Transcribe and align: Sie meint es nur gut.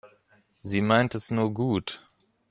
Sie 0.63 0.81
meint 0.81 1.13
es 1.13 1.29
nur 1.29 1.53
gut. 1.53 2.03